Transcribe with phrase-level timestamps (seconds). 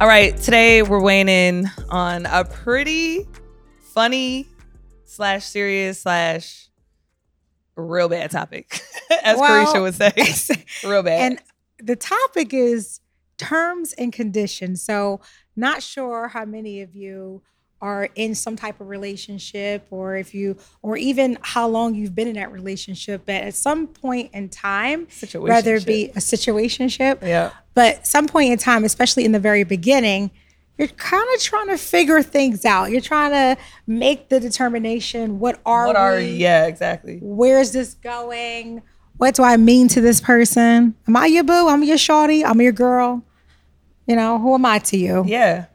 [0.00, 3.26] All right, today we're weighing in on a pretty
[3.80, 4.46] funny
[5.04, 6.68] slash serious slash
[7.74, 8.80] real bad topic,
[9.24, 10.64] as Well, Carisha would say.
[10.88, 11.32] real bad.
[11.32, 11.42] And
[11.84, 13.00] the topic is
[13.38, 14.84] terms and conditions.
[14.84, 15.20] So,
[15.56, 17.42] not sure how many of you
[17.80, 22.28] are in some type of relationship or if you or even how long you've been
[22.28, 27.50] in that relationship but at some point in time whether it be a situationship yeah.
[27.74, 30.30] but some point in time especially in the very beginning
[30.76, 35.60] you're kind of trying to figure things out you're trying to make the determination what
[35.66, 37.18] are What are we yeah, exactly.
[37.20, 38.82] where's this going?
[39.16, 40.94] What do I mean to this person?
[41.08, 41.68] Am I your boo?
[41.68, 42.44] I'm your shorty.
[42.44, 43.24] I'm your girl.
[44.06, 45.24] You know, who am I to you?
[45.26, 45.66] Yeah.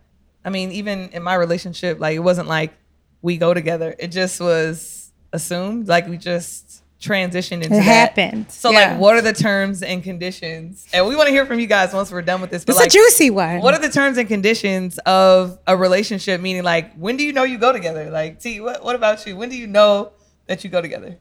[0.45, 2.73] I mean, even in my relationship, like it wasn't like
[3.21, 3.95] we go together.
[3.97, 5.87] It just was assumed.
[5.87, 8.15] Like we just transitioned into It that.
[8.15, 8.49] happened.
[8.51, 8.91] So Yeah.
[8.91, 10.85] like what are the terms and conditions?
[10.93, 12.63] And we want to hear from you guys once we're done with this.
[12.63, 13.59] But It's like a juicy one.
[13.61, 16.39] what are the terms and conditions of a relationship?
[16.39, 18.09] Meaning like when do you know you go together?
[18.09, 19.35] Like T, what what about you?
[19.35, 20.11] When do you know
[20.47, 21.17] that you go together?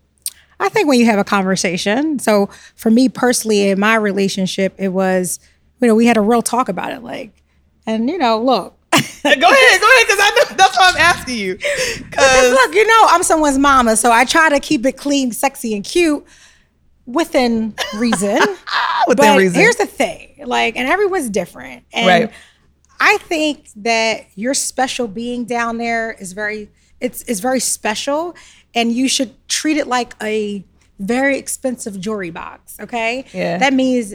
[0.61, 2.21] I think when you have a conversation.
[2.21, 5.41] So for me personally, in my relationship, it was,
[5.81, 7.03] you know, we had a real talk about it.
[7.03, 7.43] Like,
[7.87, 8.79] and you know, look,
[9.25, 11.55] go ahead, go ahead, because I know that's why I'm asking you.
[11.57, 15.75] Because look, you know, I'm someone's mama, so I try to keep it clean, sexy,
[15.75, 16.25] and cute
[17.07, 18.37] within reason.
[19.07, 19.61] within but reason.
[19.61, 22.31] here's the thing, like, and everyone's different, and Right.
[23.01, 28.35] I think that your special being down there is very, it's it's very special,
[28.75, 30.65] and you should treat it like a
[31.01, 32.77] very expensive jewelry box.
[32.81, 33.59] Okay, Yeah.
[33.59, 34.15] that means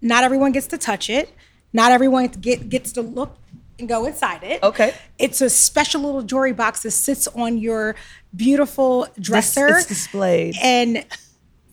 [0.00, 1.32] not everyone gets to touch it,
[1.72, 3.36] not everyone get, gets to look
[3.78, 4.62] and go inside it.
[4.62, 4.94] Okay.
[5.18, 7.94] It's a special little jewelry box that sits on your
[8.34, 10.54] beautiful dresser it's displayed.
[10.62, 11.04] and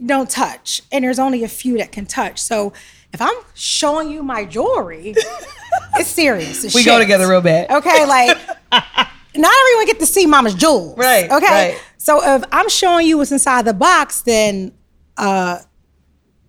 [0.05, 0.81] don't touch.
[0.91, 2.39] And there's only a few that can touch.
[2.41, 2.73] So
[3.13, 5.15] if I'm showing you my jewelry,
[5.95, 6.63] it's serious.
[6.65, 7.71] as we go together real bad.
[7.71, 8.37] Okay, like
[8.71, 10.97] not everyone get to see mama's jewels.
[10.97, 11.45] Right, Okay.
[11.73, 11.81] right.
[11.97, 14.73] So if I'm showing you what's inside the box, then
[15.17, 15.59] uh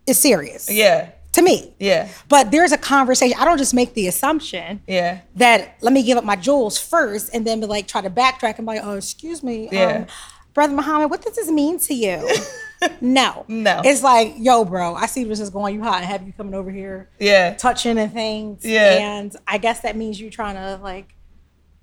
[0.07, 0.71] it's serious.
[0.71, 1.11] Yeah.
[1.37, 1.75] To me.
[1.79, 2.09] Yeah.
[2.29, 3.37] But there's a conversation.
[3.39, 5.21] I don't just make the assumption Yeah.
[5.37, 8.57] that let me give up my jewels first and then be like try to backtrack
[8.57, 9.69] and be like, oh, excuse me.
[9.71, 9.85] Yeah.
[9.85, 10.07] Um,
[10.55, 12.27] Brother Muhammad, what does this mean to you?
[13.03, 13.45] no.
[13.49, 13.83] No.
[13.85, 16.55] It's like, yo, bro, I see this is going you hot and have you coming
[16.55, 17.53] over here Yeah.
[17.55, 18.65] touching and things.
[18.65, 19.19] Yeah.
[19.19, 21.15] And I guess that means you trying to like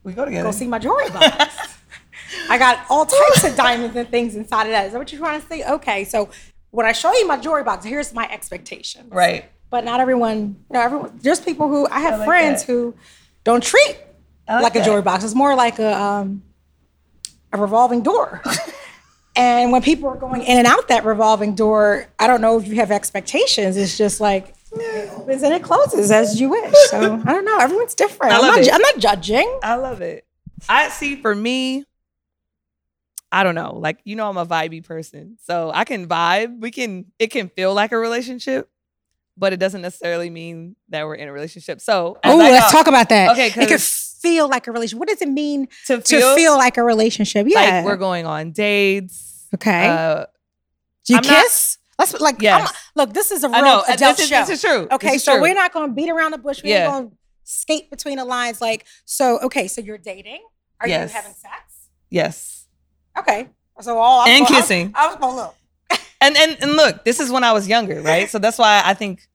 [0.04, 0.46] We go together.
[0.46, 1.56] go see my jewelry box.
[2.50, 4.88] I got all types of diamonds and things inside of that.
[4.88, 5.64] Is that what you're trying to say?
[5.64, 6.04] Okay.
[6.06, 6.30] So
[6.74, 9.08] when I show you my jewelry box, here's my expectation.
[9.10, 9.46] Right.
[9.70, 12.72] But not everyone, you know, everyone there's people who I have like friends that.
[12.72, 12.96] who
[13.44, 13.96] don't treat
[14.48, 15.24] like like, a jewelry box.
[15.24, 16.42] It's more like a um
[17.52, 18.42] a revolving door.
[19.36, 22.68] and when people are going in and out that revolving door, I don't know if
[22.68, 23.78] you have expectations.
[23.78, 26.74] It's just like it opens and it closes as you wish.
[26.90, 27.60] So I don't know.
[27.60, 28.34] Everyone's different.
[28.34, 28.74] I I'm not, it.
[28.74, 29.60] I'm not judging.
[29.62, 30.26] I love it.
[30.68, 31.86] I see for me,
[33.34, 33.76] I don't know.
[33.76, 35.38] Like, you know, I'm a vibey person.
[35.44, 36.62] So I can vibe.
[36.62, 38.70] We can, it can feel like a relationship,
[39.36, 41.82] but it doesn't necessarily mean that we're in a relationship.
[41.82, 43.32] So, Oh, let's talk about that.
[43.32, 45.00] Okay, it can feel like a relationship.
[45.00, 47.48] What does it mean to to feel, feel like a relationship?
[47.50, 47.60] Yeah.
[47.78, 49.48] like we're going on dates.
[49.56, 49.88] okay.
[49.88, 50.26] Uh,
[51.06, 51.78] Do you I'm not- kiss?
[52.00, 52.42] Let's like.
[52.42, 52.62] Yes.
[52.68, 53.80] I'm- look, this is a real know.
[53.80, 54.40] uh, adult This is, show.
[54.46, 54.88] this is true.
[54.92, 55.42] Okay, is so true.
[55.42, 56.64] we're not going to beat around the bush.
[56.64, 56.88] We're Yeah.
[56.92, 58.62] going to skate between the lines.
[58.62, 60.42] Like, so okay, so you're dating.
[60.80, 61.10] Are Yes.
[61.12, 61.90] you having sex?
[62.10, 62.63] Yes.
[63.18, 63.50] Okay.
[63.82, 64.92] So all I'm And going- I was- kissing.
[64.96, 65.56] I was going to look.
[66.22, 68.30] and and and look, this is when I was younger, right?
[68.30, 69.28] So that's why I think,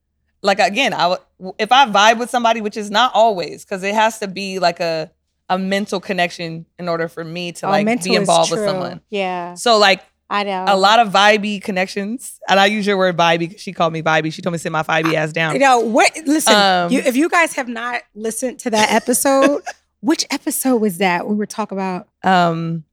[0.42, 1.18] like again, I would
[1.58, 4.80] if I vibe with somebody, which is not always, because it has to be like
[4.80, 5.10] a
[5.50, 9.00] a mental connection in order for me to Oh, like be involved with someone.
[9.10, 10.64] Yeah, So like I know.
[10.68, 14.02] a lot of vibey connections, and I use your word vibey because she called me
[14.02, 14.30] vibey.
[14.32, 15.54] She told me to sit my vibey ass down.
[15.54, 16.10] You know what?
[16.26, 19.62] Listen, Um, you, if you guys have not listened to that episode,
[20.00, 21.26] which episode was that?
[21.26, 22.08] We were talking about.
[22.22, 22.84] Um,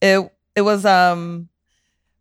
[0.00, 1.48] it it was um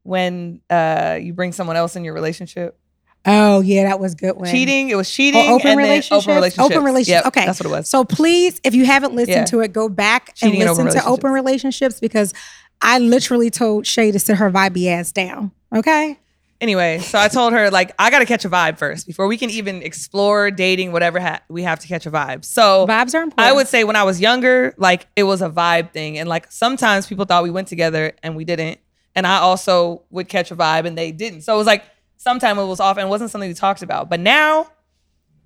[0.04, 2.78] when uh you bring someone else in your relationship.
[3.26, 4.46] Oh yeah, that was good one.
[4.50, 4.90] Cheating.
[4.90, 5.42] It was cheating.
[5.50, 6.26] Oh, open and relationships?
[6.26, 6.76] Open relationships.
[6.76, 7.26] Open relationships.
[7.26, 7.46] Yep, Okay.
[7.46, 7.90] that's what it was.
[7.90, 9.46] So please, if you haven't listened Yeah.
[9.46, 12.34] to it, go back Cheating and and open listen to open relationships because
[12.82, 15.52] I literally told Shay to sit her vibey ass down.
[15.76, 16.18] Okay.
[16.60, 19.38] Anyway, so I told her like I got to catch a vibe first before we
[19.38, 21.20] can even explore dating, whatever.
[21.20, 22.44] Ha- we have to catch a vibe.
[22.44, 23.40] So Vibes are important.
[23.40, 26.52] I would say when I was younger, like it was a vibe thing, and like
[26.52, 28.80] sometimes people thought we went together and we didn't,
[29.16, 31.42] and I also would catch a vibe and they didn't.
[31.42, 31.84] So it was like
[32.18, 34.10] sometimes it was off and it wasn't something we talked about.
[34.10, 34.68] But now,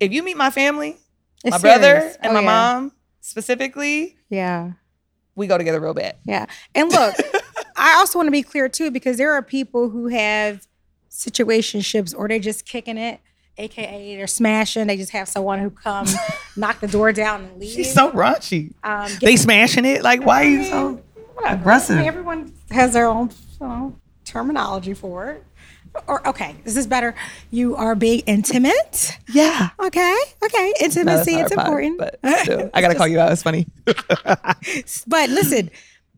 [0.00, 0.96] if you meet my family,
[1.44, 2.46] It's my brother and Oh, my yeah.
[2.46, 4.72] mom specifically, Yeah.
[5.34, 6.16] we go together real bad.
[6.24, 6.46] Yeah.
[6.74, 7.14] And look,
[7.76, 10.66] I also want to be clear too, because there are people who have
[11.12, 13.20] situationships or they're just kicking it
[13.58, 14.86] aka they're smashing.
[14.86, 16.06] They just have someone who come
[16.56, 17.70] knock the door down and leave.
[17.70, 18.72] She's so raunchy.
[18.82, 20.02] um, They smashing it.
[20.02, 21.02] Like, why are you so
[21.34, 21.60] whatever.
[21.60, 21.96] aggressive?
[21.96, 23.28] I mean, everyone has their own
[23.60, 25.44] you know, terminology for it.
[26.06, 27.14] Or okay, this is this better?
[27.50, 29.18] You are being intimate.
[29.30, 29.68] Yeah.
[29.78, 31.32] Okay, okay, intimacy.
[31.32, 31.98] not it's important.
[31.98, 33.30] but still, I gotta call you out.
[33.32, 33.66] It's funny.
[35.06, 35.70] But listen,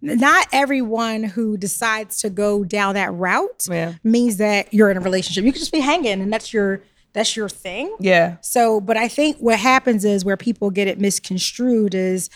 [0.04, 3.94] not everyone who decides to go down that route Yeah.
[4.04, 5.44] means that you're in a relationship.
[5.44, 7.94] You could just be hanging, and that's your that's your thing.
[8.00, 8.36] Yeah.
[8.40, 12.28] So, but I think what happens is where people get it misconstrued is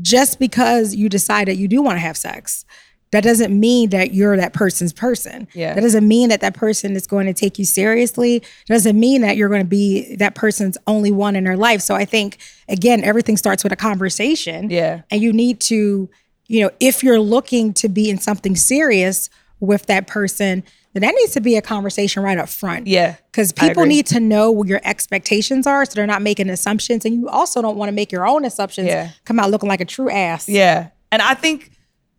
[0.00, 2.64] just because you decide that you do want to have sex,
[3.12, 5.46] that doesn't mean that you're that person's person.
[5.54, 5.74] Yeah.
[5.74, 8.42] That doesn't mean that that person is going to take you seriously.
[8.66, 11.80] Doesn't mean that you're going to be that person's only one in their life.
[11.82, 12.38] So I think
[12.68, 14.70] again, everything starts with a conversation.
[14.70, 15.02] Yeah.
[15.10, 16.08] And you need to,
[16.54, 19.28] you know, if you're looking to be in something serious
[19.60, 20.62] with that person,
[20.92, 23.16] then that needs to be a conversation right up front Yeah.
[23.32, 27.14] because people need to know what your expectations are so they're not making assumptions and
[27.14, 29.10] you also don't want to make your own assumptions Yeah.
[29.24, 30.88] come out looking like a true ass Yeah.
[31.10, 31.72] And I think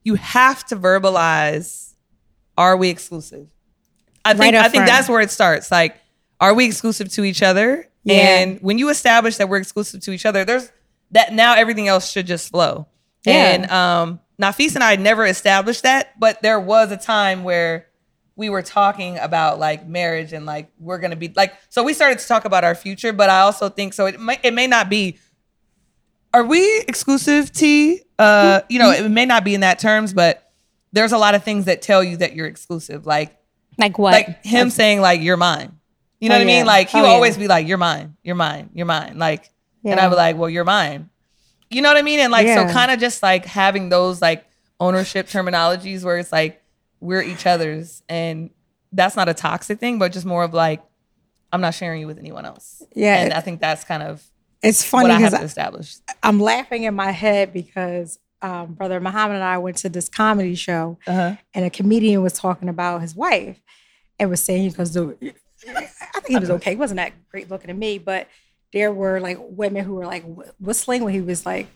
[0.03, 1.93] you have to verbalize
[2.57, 3.47] are we exclusive?
[4.25, 4.87] I think Right I think front.
[4.87, 5.71] that's where it starts.
[5.71, 5.95] Like,
[6.39, 7.87] are we exclusive to each other?
[8.03, 8.15] Yeah.
[8.39, 10.71] And when you establish that we're exclusive to each other, there's
[11.11, 12.87] that now everything else should just flow.
[13.25, 13.33] Yeah.
[13.53, 17.87] And um Nafis and I never established that, but there was a time where
[18.35, 22.19] we were talking about like marriage and like we're gonna be like so we started
[22.19, 24.89] to talk about our future, but I also think so it may it may not
[24.89, 25.17] be
[26.33, 28.01] are we exclusive T?
[28.19, 30.51] Uh, you know, it may not be in that terms, but
[30.91, 33.05] there's a lot of things that tell you that you're exclusive.
[33.05, 33.37] Like
[33.77, 35.79] like what like him saying like you're mine.
[36.19, 36.57] You know Oh, what I yeah.
[36.59, 36.65] mean?
[36.65, 37.13] Like he Oh, will yeah.
[37.15, 39.17] always be like, You're mine, you're mine, you're mine.
[39.17, 39.49] Like
[39.85, 40.05] and Yeah.
[40.05, 41.09] I be like, Well, you're mine.
[41.75, 42.19] You know what I mean?
[42.19, 42.67] And like Yeah.
[42.67, 44.45] so kind of just like having those like
[44.79, 46.61] ownership terminologies where it's like
[46.99, 48.49] we're each other's and
[48.91, 50.81] that's not a toxic thing, but just more of like
[51.51, 52.81] I'm not sharing you with anyone else.
[52.95, 53.17] Yeah.
[53.21, 54.23] And I think that's kind of
[54.63, 55.95] it's what funny I have because to establish.
[56.23, 60.55] i'm laughing in my head because um, brother muhammad and i went to this comedy
[60.55, 61.35] show Uh-huh.
[61.53, 63.59] and a comedian was talking about his wife
[64.17, 65.03] and was saying because I
[66.21, 66.71] think he was okay.
[66.71, 68.27] He wasn't that great looking to me, but
[68.75, 70.23] there were like women who were like
[70.59, 71.67] whistling when he was like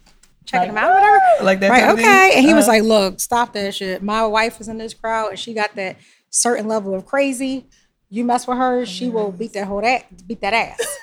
[0.45, 1.19] checking Like, him out, whatever.
[1.45, 1.69] Like that.
[1.71, 2.05] Right, of thing?
[2.05, 2.31] okay.
[2.35, 2.73] And he was Uh-huh.
[2.73, 4.03] like, "Look, stop that shit.
[4.03, 5.95] My wife was in this crowd, and she got that
[6.29, 7.65] certain level of crazy.
[8.11, 10.97] You mess with her, she will beat that whole that beat that ass."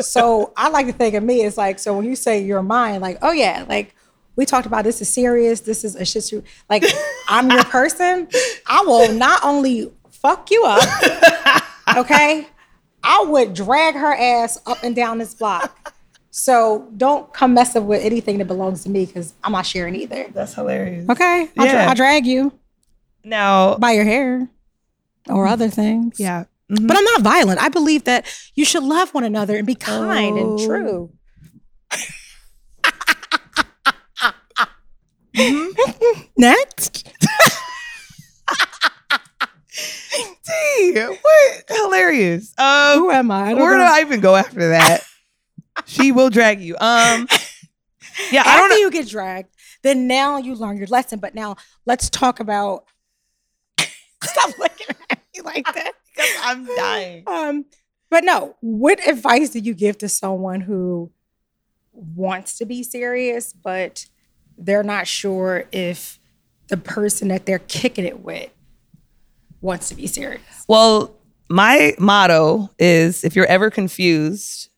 [0.12, 3.00] so I like to think of me as like, so when you say you're mine,
[3.00, 3.94] like, oh yeah, like
[4.34, 5.60] we talked about this is serious.
[5.60, 6.44] This is a shit shoot.
[6.68, 6.84] Like
[7.28, 8.28] I'm your person.
[8.66, 10.82] I will not only fuck you up,
[11.96, 12.46] okay.
[13.02, 15.94] I would drag her ass up and down this block.
[16.30, 20.28] So don't come messing with anything that belongs to me because I'm not sharing either.
[20.32, 21.08] That's hilarious.
[21.08, 22.52] Okay, I'll, dra- I'll drag you
[23.24, 24.48] Now, by your hair
[25.28, 26.20] or other things.
[26.20, 26.44] yeah.
[26.70, 26.86] Mhm.
[26.86, 27.60] But I'm not violent.
[27.60, 30.64] I believe that you should love one another and be kind and Oh.
[30.64, 31.10] true.
[36.36, 37.08] Next.
[39.78, 42.54] T, what hilarious.
[42.58, 43.50] Um, Who am I?
[43.50, 43.82] I where do.
[43.82, 45.04] I even go after that?
[45.86, 46.74] she will drag you.
[46.74, 47.28] Um,
[48.32, 48.76] yeah, I don't know.
[48.76, 51.18] you get dragged, then now you learn your lesson.
[51.18, 52.84] But now let's talk about.
[54.22, 55.92] Stop looking at me like that.
[56.14, 57.24] Because I'm dying.
[57.26, 57.64] Um,
[58.10, 61.12] but no, what advice do you give to someone who
[61.92, 64.06] wants to be serious, but
[64.56, 66.18] they're not sure if
[66.68, 68.50] the person that they're kicking it with
[69.60, 70.42] wants to be serious?
[70.68, 71.16] Well,
[71.48, 74.68] my motto is: if you're ever confused,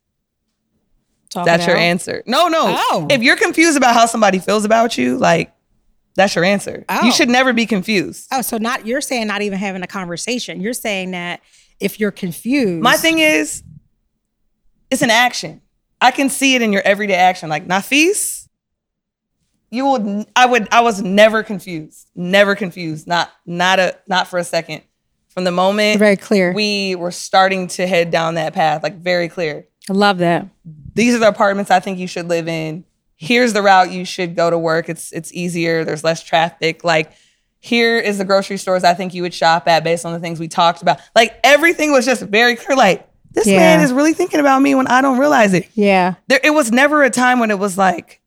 [1.30, 2.22] Talk that's your answer.
[2.26, 2.64] No, no.
[2.66, 3.06] Oh.
[3.10, 5.52] If you're confused about how somebody feels about you, like
[6.16, 6.84] that's your answer.
[6.88, 7.04] Oh.
[7.04, 8.26] You should never be confused.
[8.32, 10.60] Oh, so not you're saying not even having a conversation.
[10.60, 11.40] You're saying that
[11.78, 13.62] if you're confused, My thing is,
[14.90, 15.62] it's an action.
[16.00, 17.48] I can see it in your everyday action.
[17.48, 18.39] Like Nafis,
[19.70, 20.26] you would.
[20.36, 20.68] I would.
[20.72, 22.08] I was never confused.
[22.14, 23.06] Never confused.
[23.06, 23.30] Not.
[23.46, 23.96] Not a.
[24.06, 24.82] Not for a second.
[25.28, 26.52] From the moment very clear.
[26.52, 29.66] we were starting to head down that path, like very clear.
[29.88, 30.46] I love that.
[30.94, 32.84] These are the apartments I think you should live in.
[33.16, 34.88] Here's the route you should go to work.
[34.88, 35.84] It's it's easier.
[35.84, 36.82] There's less traffic.
[36.82, 37.12] Like
[37.60, 40.40] here is the grocery stores I think you would shop at based on the things
[40.40, 40.98] we talked about.
[41.14, 42.76] Like everything was just very clear.
[42.76, 43.58] Like this Yeah.
[43.58, 45.68] man is really thinking about me when I don't realize it.
[45.74, 46.14] Yeah.
[46.26, 48.19] There, it was never a time when it was like,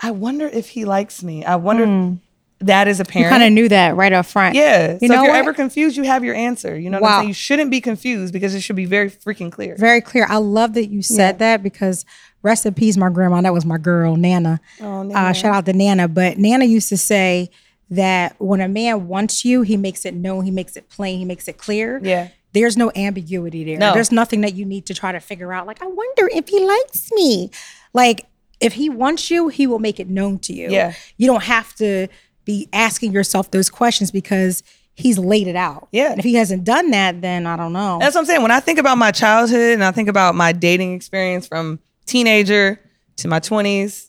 [0.00, 1.44] I wonder if he likes me.
[1.44, 2.16] I wonder
[2.60, 3.14] that is apparent.
[3.24, 3.32] You apparent.
[3.42, 4.54] kind of knew that right up front.
[4.54, 4.96] yeah.
[5.00, 5.38] You so know if you're what?
[5.38, 6.78] ever confused, you have your answer.
[6.78, 7.08] You know what Wow.
[7.16, 7.28] I'm saying?
[7.28, 9.76] You shouldn't be confused because it should be very freaking clear.
[9.76, 10.26] Very clear.
[10.28, 12.04] I love that you said that because
[12.42, 13.40] rest in peace, my grandma.
[13.42, 14.60] That was my girl, Nana.
[14.80, 15.34] Oh, Uh, Nana.
[15.34, 16.08] shout out to Nana.
[16.08, 17.50] But Nana used to say
[17.90, 21.24] that when a man wants you, he makes it known, he makes it plain, he
[21.24, 22.00] makes it clear.
[22.02, 22.28] Yeah.
[22.54, 23.78] there's no ambiguity there.
[23.78, 23.92] No.
[23.94, 25.66] There's nothing that you need to try to figure out.
[25.66, 27.50] Like, I wonder if he likes me.
[27.92, 28.26] Like,
[28.60, 30.70] if he wants you, he will make it known to you.
[30.70, 30.94] Yeah.
[31.16, 32.08] You don't have to
[32.44, 34.62] be asking yourself those questions because
[34.94, 35.88] he's laid it out.
[35.92, 36.10] Yeah.
[36.10, 37.98] And if he hasn't done that, then I don't know.
[38.00, 38.42] That's what I'm saying.
[38.42, 42.80] When I think about my childhood and I think about my dating experience from teenager
[43.16, 44.08] to my 20s,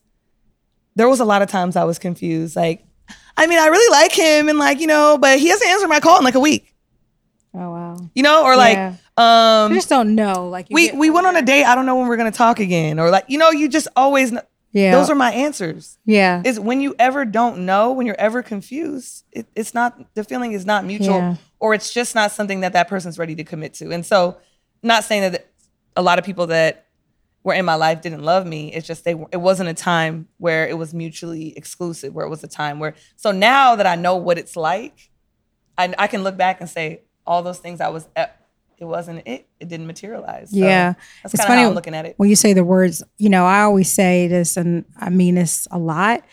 [0.95, 2.55] there was a lot of times I was confused.
[2.55, 2.85] Like,
[3.37, 5.99] I mean, I really like him and like, you know, but he hasn't answered my
[5.99, 6.73] call in like a week.
[7.53, 7.97] oh wow.
[8.13, 8.95] You know, or like Yeah.
[9.17, 10.49] Um You just don't know.
[10.49, 12.37] Like we get we went on a date, I don't know when we're going to
[12.37, 14.33] talk again or like, you know, you just always
[14.73, 14.91] Yeah.
[14.91, 15.97] those are my answers.
[16.05, 16.41] yeah.
[16.45, 20.51] Is when you ever don't know, when you're ever confused, it, it's not the feeling
[20.51, 21.35] is not mutual Yeah.
[21.59, 23.91] or it's just not something that that person's ready to commit to.
[23.91, 24.37] And so,
[24.83, 25.47] not saying that
[25.95, 26.85] a lot of people that
[27.43, 28.73] were in my life didn't love me.
[28.73, 32.13] It's just they it wasn't a time where it was mutually exclusive.
[32.13, 35.09] Where it was a time where so now that I know what it's like,
[35.77, 38.07] I, I can look back and say all those things I was.
[38.77, 39.47] It wasn't it.
[39.59, 40.51] It didn't materialize.
[40.51, 40.93] So Yeah.
[41.23, 42.15] that's It's funny how I'm looking at it.
[42.17, 45.67] when you say the words, you know, I always say this, and I mean this
[45.71, 46.23] a lot.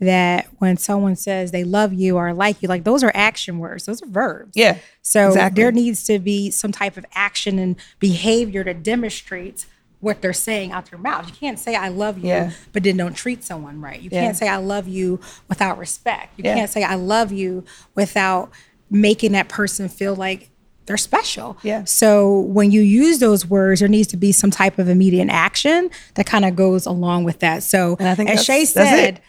[0.00, 3.86] That when someone says they love you or like you, like those are action words,
[3.86, 4.50] those are verbs.
[4.56, 4.78] Yeah.
[5.00, 5.62] So exactly.
[5.62, 9.66] there needs to be some type of action and behavior that demonstrates
[10.00, 11.28] what they're saying out their mouth.
[11.28, 12.50] You can't say I love you, Yeah.
[12.72, 14.00] but then don't treat someone right.
[14.00, 14.22] You Yeah.
[14.24, 16.36] can't say I love you without respect.
[16.36, 16.56] You Yeah.
[16.56, 17.62] can't say I love you
[17.94, 18.50] without
[18.90, 20.50] making that person feel like
[20.92, 21.56] they're special.
[21.62, 21.84] Yeah.
[21.84, 25.88] So when you use those words, there needs to be some type of immediate action
[26.16, 27.62] that kind of goes along with that.
[27.62, 29.22] So And I think as Shay said,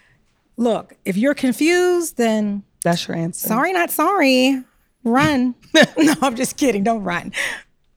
[0.57, 3.47] look, if you're confused, then That's your answer.
[3.47, 4.61] sorry, not sorry.
[5.05, 5.55] Run.
[5.97, 6.83] no, I'm just kidding.
[6.83, 7.31] Don't run.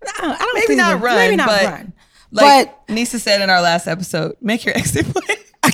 [0.07, 1.93] I don't, I don't Maybe think not run, Maybe not but- run.
[2.31, 5.73] Like but Nisa said in our last episode, make your exit plan.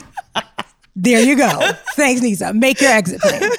[0.96, 1.72] there you go.
[1.94, 2.54] Thanks, Nisa.
[2.54, 3.50] Make your exit plan.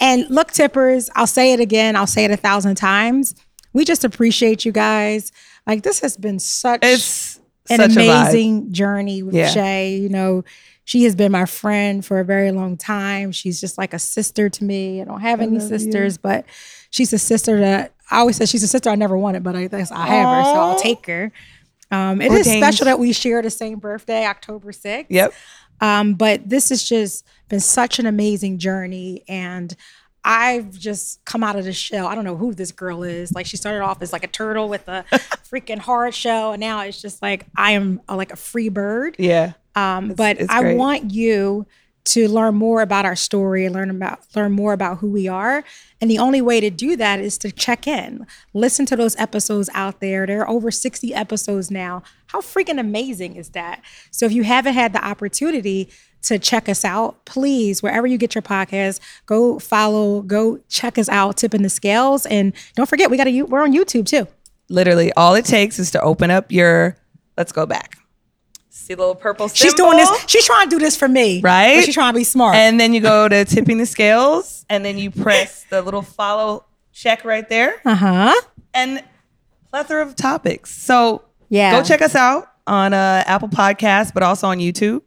[0.00, 1.96] And look, tippers, I'll say it again.
[1.96, 3.34] I'll say it a thousand times.
[3.76, 5.30] We just appreciate you guys.
[5.66, 9.48] Like this has been such It's an such amazing journey with Yeah.
[9.50, 9.96] Shay.
[9.96, 10.44] You know,
[10.84, 13.32] she has been my friend for a very long time.
[13.32, 15.02] She's just like a sister to me.
[15.02, 15.78] I don't have any love you.
[15.78, 16.44] sisters, but
[16.90, 19.66] she's a sister that I always say she's a sister I never wanted, but I
[19.66, 21.32] guess I have her, so I'll take her.
[21.90, 22.62] Um, it is Ordained.
[22.64, 25.06] special that we share the same birthday, October 6th.
[25.08, 25.32] Yep.
[25.80, 29.22] Um, but this has just been such an amazing journey.
[29.28, 29.74] And
[30.26, 32.08] I've just come out of the shell.
[32.08, 33.32] I don't know who this girl is.
[33.32, 35.04] Like she started off as like a turtle with a
[35.50, 36.52] freaking hard shell.
[36.52, 39.14] And now it's just like I am a, like a free bird.
[39.20, 39.52] Yeah.
[39.76, 40.76] Um, but it's I great.
[40.76, 41.64] want you
[42.06, 45.62] to learn more about our story and learn about learn more about who we are.
[46.00, 48.26] And the only way to do that is to check in.
[48.52, 50.26] Listen to those episodes out there.
[50.26, 52.02] There are over 60 episodes now.
[52.26, 53.80] How freaking amazing is that?
[54.10, 55.88] So if you haven't had the opportunity
[56.26, 61.08] to check us out, please, wherever you get your podcast, go follow, go check us
[61.08, 62.26] out, tipping the scales.
[62.26, 64.26] And don't forget, we got a we're on YouTube too.
[64.68, 66.96] Literally, all it takes is to open up your.
[67.36, 67.98] Let's go back.
[68.70, 69.48] See the little purple.
[69.48, 71.40] She's doing this, she's trying to do this for me.
[71.40, 71.84] Right?
[71.84, 72.54] She's trying to be smart.
[72.56, 76.64] And then you go to tipping the scales, and then you press the little follow
[76.92, 78.34] check right there, uh-huh.
[78.74, 79.02] and
[79.70, 80.72] plethora of topics.
[80.72, 81.72] So Yeah.
[81.72, 85.02] go check us out on uh, Apple Podcasts, but also on YouTube.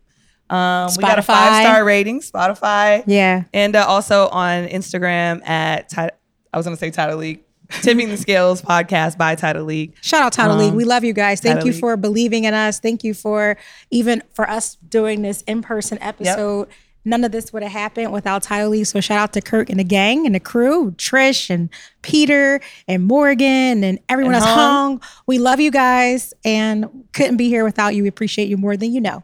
[0.50, 3.44] Um, we got a five star rating, Spotify, Yeah.
[3.54, 7.42] and uh, also on Instagram at I was going to say Tidal League,
[7.82, 9.94] Tipping the Scales podcast by Tidal League.
[10.02, 10.72] Shout out Tidal League.
[10.72, 11.40] Um, We love you guys.
[11.40, 11.80] Thank you League.
[11.80, 12.80] for believing in us.
[12.80, 13.58] Thank you for
[13.92, 16.68] even for us doing this in-person episode.
[17.06, 18.86] None of this would have happened without Tidal League.
[18.88, 21.70] So shout out to Kirk and the gang and the crew, Trish and
[22.02, 25.00] Peter and Morgan and everyone And else Hung.
[25.00, 25.02] hung.
[25.28, 28.02] We love you guys and couldn't be here without you.
[28.04, 29.24] We appreciate you more than you know.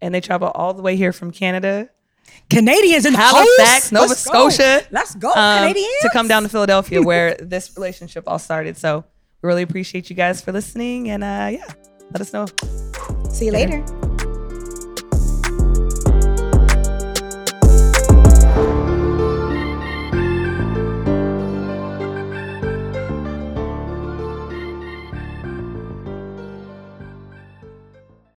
[0.00, 1.90] And they travel all the way here from Canada,
[2.50, 3.92] Canadians in the Halifax, house.
[3.92, 4.48] Nova Let's go.
[4.48, 4.86] Scotia.
[4.90, 6.02] Let's go, um, Canadians.
[6.02, 8.76] to come down to Philadelphia where this relationship all started.
[8.76, 9.04] So
[9.42, 11.10] we really appreciate you guys for listening.
[11.10, 11.72] And uh, yeah,
[12.12, 12.46] let us know.
[13.30, 13.84] See you later.